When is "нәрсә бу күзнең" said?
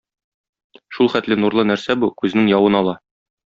1.73-2.51